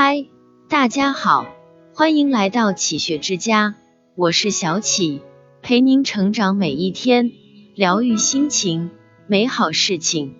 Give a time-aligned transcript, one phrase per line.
[0.00, 0.26] 嗨，
[0.68, 1.48] 大家好，
[1.92, 3.74] 欢迎来到启学之家，
[4.14, 5.22] 我是小启，
[5.60, 7.32] 陪您成长每一天，
[7.74, 8.92] 疗愈心情，
[9.26, 10.36] 美好事情。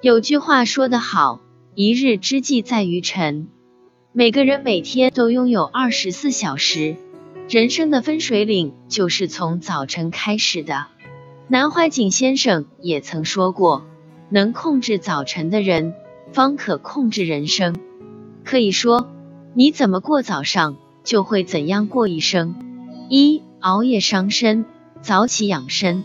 [0.00, 1.42] 有句话说得好，
[1.74, 3.48] 一日之计在于晨。
[4.12, 6.96] 每个人每天都拥有二十四小时，
[7.50, 10.86] 人生的分水岭就是从早晨开始的。
[11.48, 13.84] 南怀瑾先生也曾说过，
[14.30, 15.92] 能控制早晨的人，
[16.32, 17.76] 方可控制人生。
[18.44, 19.08] 可以说，
[19.54, 22.54] 你怎么过早上，就会怎样过一生。
[23.08, 24.64] 一熬夜伤身，
[25.00, 26.04] 早起养身。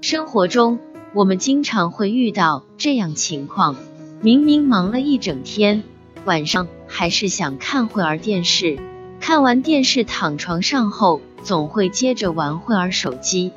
[0.00, 0.78] 生活中，
[1.12, 3.76] 我们经常会遇到这样情况：
[4.20, 5.82] 明明忙了一整天，
[6.24, 6.68] 晚上。
[6.94, 8.78] 还是想看会儿电视，
[9.18, 13.50] 看完电视躺床上后，总会接着玩会儿手机，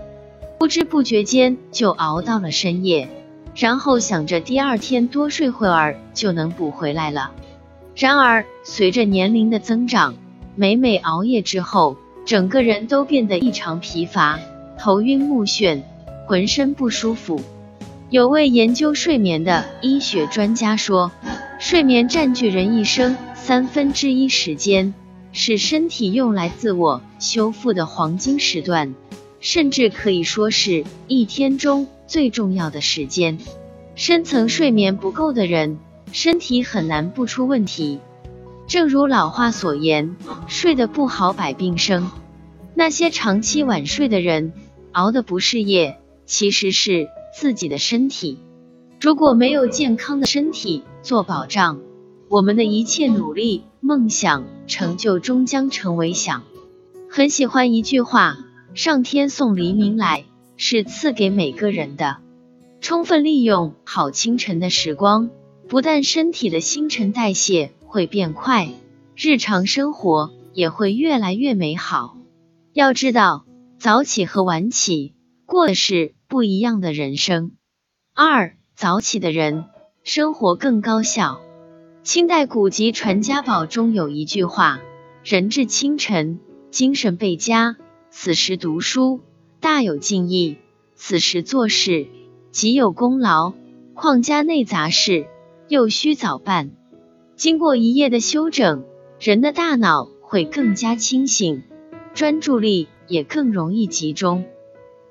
[0.57, 3.09] 不知不觉间就熬到了深夜，
[3.53, 7.31] 然后想着第二天多睡会儿就能补回来了。
[7.95, 10.15] 然而随着年龄的增长，
[10.55, 14.39] 每每熬夜之后，整个人都变得异常疲乏，
[14.77, 15.81] 头晕目眩，
[16.27, 17.41] 浑身不舒服。
[18.09, 21.11] 有位研究睡眠的医学专家说。
[21.57, 24.93] 睡眠占据人一生三分之一时间，
[25.31, 28.93] 是身体用来自我修复的黄金时段，
[29.39, 33.37] 甚至可以说是一天中最重要的时间。
[33.95, 35.79] 深层睡眠不够的人，
[36.11, 37.99] 身体很难不出问题。
[38.67, 40.15] 正如老话所言，
[40.47, 42.09] 睡得不好百病生。
[42.73, 44.53] 那些长期晚睡的人，
[44.91, 47.07] 熬的不是夜，其实是
[47.39, 48.39] 自己的身体。
[48.99, 51.79] 如果没有健康的身体做保障，
[52.27, 56.43] 我们的一切努力、梦想、成就终将成为想。
[57.09, 58.37] 很喜欢一句话
[58.73, 60.25] ：“上天送黎明来，
[60.57, 62.17] 是赐给每个人的。”
[62.81, 65.29] 充分利用好清晨的时光，
[65.67, 68.69] 不但身体的新陈代谢会变快，
[69.15, 72.17] 日常生活也会越来越美好。
[72.71, 73.45] 要知道，
[73.79, 75.13] 早起和晚起
[75.45, 77.53] 过的是不一样的人生。
[78.13, 79.65] 二早起的人
[80.03, 81.41] 生活更高效。
[82.03, 84.79] 清代古籍《传家宝》中有一句话
[85.25, 86.39] ：“人至清晨，
[86.69, 87.75] 精神倍佳，
[88.11, 89.21] 此时读书
[89.59, 90.57] 大有敬意，
[90.93, 92.07] 此时做事
[92.51, 93.53] 极有功劳。
[93.95, 95.25] 况家内杂事，
[95.67, 96.71] 又需早办。”
[97.35, 98.83] 经过一夜的休整，
[99.19, 101.63] 人的大脑会更加清醒，
[102.13, 104.45] 专注力也更容易集中。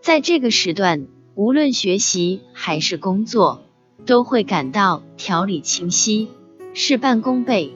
[0.00, 1.06] 在这个时段。
[1.37, 3.64] 无论学习还是工作，
[4.06, 6.28] 都会感到条理清晰，
[6.75, 7.72] 事半功倍。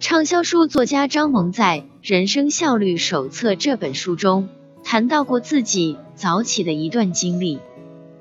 [0.00, 4.48] 畅销书作家张萌在《人生效率手册》这本书中
[4.82, 7.60] 谈到过自己早起的一段经历。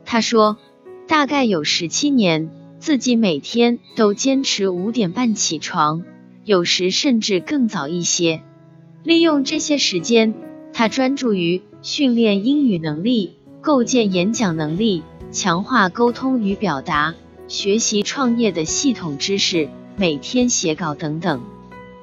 [0.06, 0.58] 他说，
[1.08, 6.04] 大概有十七年，自己每天都坚持五点半起床，
[6.46, 8.42] 有时甚至更早一些。
[9.04, 10.34] 利用这些时间，
[10.74, 13.34] 他专注于训练英语能力。
[13.60, 17.16] 构建演讲能力，强化沟通与表达，
[17.50, 19.68] 学习创业的系统知识，
[19.98, 21.42] 每天写稿等等，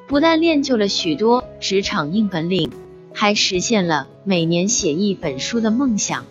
[0.06, 2.70] 不但练就了许多职场硬本领，
[3.14, 6.26] 还实现了每年写一本书的梦想。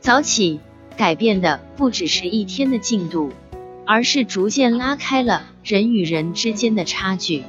[0.00, 0.58] 早起
[0.96, 3.30] 改变的不只是一天的进度，
[3.86, 7.44] 而是逐渐拉开了人与人之间的差距。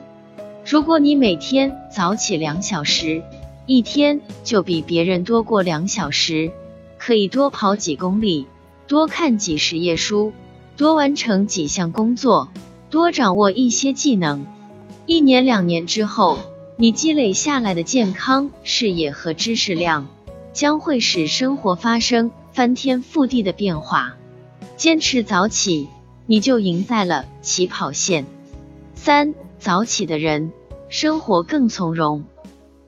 [0.66, 3.22] 如果你每天早起两小时，
[3.66, 6.52] 一天就比别人多过两小时。
[6.98, 8.48] 可以多跑几公里，
[8.88, 10.32] 多看几十页书，
[10.78, 12.50] 多完成几项工作，
[12.90, 14.46] 多掌握一些技能。
[15.06, 16.40] 一年两年之后，
[16.78, 20.08] 你积累下来的健康、视野和知识量，
[20.54, 24.16] 将会使生活发生翻天覆地的变化。
[24.78, 25.90] 坚持早起，
[26.26, 28.26] 你就赢在了起跑线。
[28.96, 30.52] 三早起的人，
[30.90, 32.24] 生活更从容。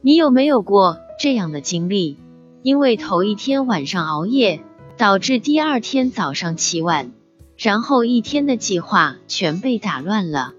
[0.01, 2.17] 你有没有过这样的经历？
[2.61, 4.61] 因为头一天晚上熬夜，
[4.97, 7.11] 导致第二天早上起晚，
[7.57, 10.53] 然后一天的计划全被打乱了，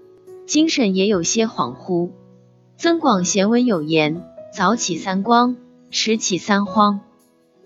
[0.45, 2.11] 精神也有些恍惚。
[2.77, 4.23] 增广贤文有言
[4.53, 5.57] ：“早起三光，
[5.89, 6.99] 迟起三慌。”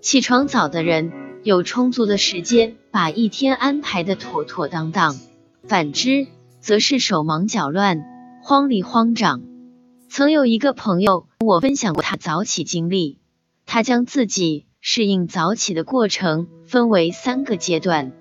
[0.00, 1.12] 起床早的人
[1.44, 5.18] 有充足的时间把一天安排的妥妥当当，
[5.66, 6.28] 反之
[6.60, 8.04] 则是手忙脚乱，
[8.42, 9.42] 慌里慌张。
[10.08, 13.18] 曾有一个朋友我分享过他早起经历。
[13.66, 18.12] 他将自己适应早起的过程分为三个阶段：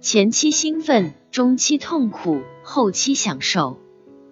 [0.00, 3.78] 前期兴奋，中期痛苦，后期享受。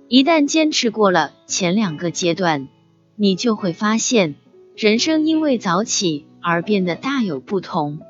[0.09, 2.67] 一旦坚持过了前两个阶段，
[3.15, 4.35] 你就会发现，
[4.75, 8.00] 人生因为早起而变得大有不同。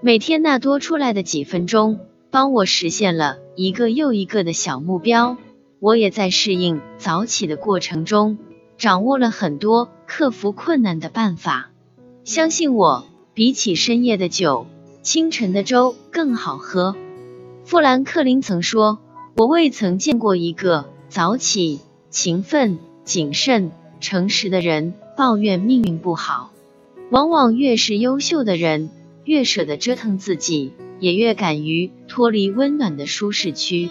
[0.00, 1.98] 每天那多出来的几分钟，
[2.30, 5.36] 帮我实现了一个又一个的小目标，
[5.80, 8.38] 我也在适应早起的过程中，
[8.76, 11.70] 掌握了很多克服困难的办法。
[12.22, 14.66] 相信我，比起深夜的酒，
[15.02, 16.94] 清晨的粥更好喝。
[17.64, 19.00] 富兰克林曾说
[19.34, 26.52] ：“我未曾见过一个早起、勤奋、谨慎、诚实的人抱怨命运不好。
[27.10, 28.90] 往往越是优秀的人，
[29.28, 33.90] 越舍得折腾自己，也越敢于脱离温暖的舒适区。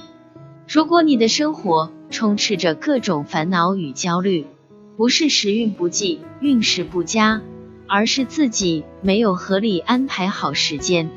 [0.68, 4.48] 如果你的生活充斥着各种烦恼与焦虑，
[4.98, 7.44] 不是时运不济、运势不佳，
[7.86, 11.12] 而是自己没有合理安排好时间。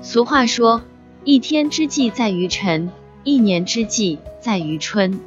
[0.00, 0.82] 俗话说。”
[1.24, 2.90] 一天之计在于晨，
[3.22, 5.20] 一年之计在于春。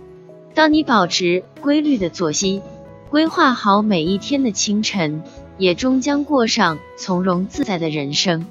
[0.54, 2.62] 当你保持规律的作息，
[3.10, 5.24] 规划好每一天的清晨，
[5.58, 8.46] 也终将过上从容自在的人生。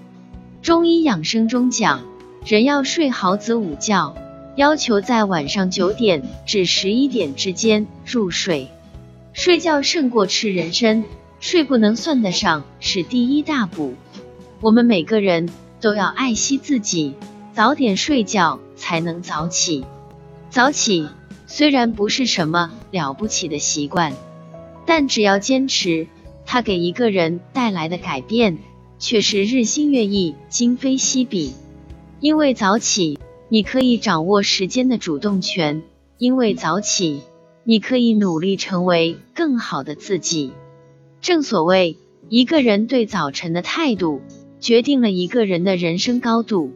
[0.63, 2.03] 中医养生中讲，
[2.45, 4.17] 人要睡好子午觉，
[4.57, 8.69] 要求在晚上九点至十一点之间入睡。
[9.33, 11.05] 睡觉胜过吃人参，
[11.41, 13.95] 睡不能算得上是第一大补。
[14.61, 15.51] 我们每个人
[15.81, 17.15] 都要爱惜自己。
[17.53, 19.85] 早点睡觉才能早起。
[20.51, 21.09] 早起
[21.47, 24.13] 虽然不是什么了不起的习惯，
[24.87, 26.09] 但只要坚持，
[26.55, 28.59] 它给一个人带来的改变
[29.01, 31.53] 却是日新月异、今非昔比。
[32.21, 33.19] 因为早起，
[33.49, 35.83] 你可以掌握时间的主动权；
[36.17, 37.23] 因为早起，
[37.65, 40.53] 你可以努力成为更好的自己。
[41.21, 41.97] 正所谓，
[42.29, 44.21] 一个人对早晨的态度，
[44.61, 46.71] 决定了一个人的人生高度。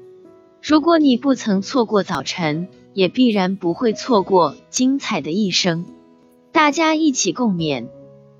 [0.61, 5.87] 如果你不曾错过早晨，也必然不会错过精彩的一生。
[6.51, 7.87] 大家一起共勉。